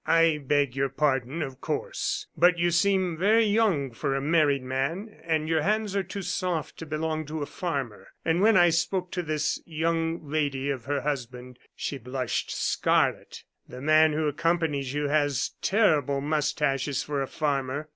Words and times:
"I 0.07 0.39
beg 0.43 0.75
your 0.75 0.89
pardon, 0.89 1.43
of 1.43 1.61
course, 1.61 2.25
but 2.35 2.57
you 2.57 2.71
seem 2.71 3.15
very 3.17 3.45
young 3.45 3.91
for 3.91 4.15
a 4.15 4.19
married 4.19 4.63
man, 4.63 5.15
and 5.23 5.47
your 5.47 5.61
hands 5.61 5.95
are 5.95 6.01
too 6.01 6.23
soft 6.23 6.77
to 6.77 6.87
belong 6.87 7.23
to 7.27 7.43
a 7.43 7.45
farmer. 7.45 8.07
And 8.25 8.41
when 8.41 8.57
I 8.57 8.69
spoke 8.71 9.11
to 9.11 9.21
this 9.21 9.61
young 9.63 10.27
lady 10.27 10.71
of 10.71 10.85
her 10.85 11.01
husband, 11.01 11.59
she 11.75 11.99
blushed 11.99 12.49
scarlet. 12.49 13.43
The 13.69 13.79
man 13.79 14.13
who 14.13 14.27
accompanies 14.27 14.91
you 14.91 15.07
has 15.09 15.51
terrible 15.61 16.19
mustaches 16.19 17.03
for 17.03 17.21
a 17.21 17.27
farmer. 17.27 17.87